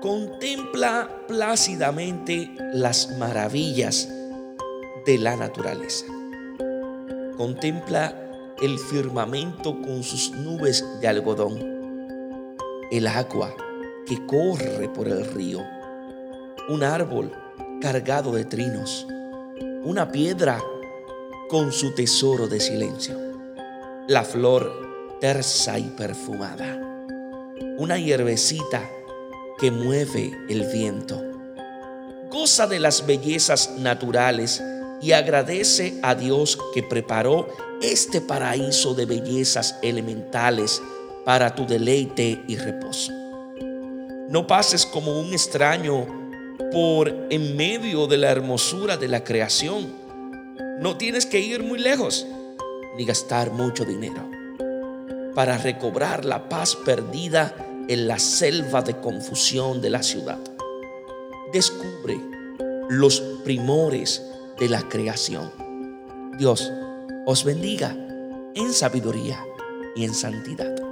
[0.00, 4.08] Contempla plácidamente las maravillas
[5.06, 6.04] de la naturaleza.
[7.38, 8.14] Contempla
[8.60, 12.56] el firmamento con sus nubes de algodón,
[12.90, 13.54] el agua
[14.06, 15.60] que corre por el río,
[16.68, 17.32] un árbol
[17.80, 19.06] cargado de trinos,
[19.82, 20.60] una piedra
[21.48, 23.16] con su tesoro de silencio,
[24.08, 26.82] la flor tersa y perfumada,
[27.78, 28.90] una hierbecita
[29.58, 31.22] que mueve el viento.
[32.30, 34.62] Goza de las bellezas naturales
[35.00, 37.48] y agradece a Dios que preparó
[37.82, 40.82] este paraíso de bellezas elementales
[41.24, 43.12] para tu deleite y reposo.
[44.28, 46.06] No pases como un extraño
[46.72, 49.92] por en medio de la hermosura de la creación.
[50.80, 52.26] No tienes que ir muy lejos
[52.96, 54.30] ni gastar mucho dinero
[55.34, 57.54] para recobrar la paz perdida
[57.88, 60.38] en la selva de confusión de la ciudad.
[61.52, 62.20] Descubre
[62.88, 64.22] los primores
[64.58, 65.52] de la creación.
[66.38, 66.72] Dios
[67.26, 67.96] os bendiga
[68.54, 69.44] en sabiduría
[69.94, 70.85] y en santidad.